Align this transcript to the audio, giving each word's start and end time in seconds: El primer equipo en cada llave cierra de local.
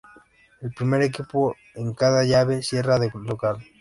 El 0.61 0.71
primer 0.71 1.03
equipo 1.03 1.55
en 1.75 1.93
cada 1.93 2.23
llave 2.23 2.63
cierra 2.63 2.97
de 2.97 3.11
local. 3.13 3.63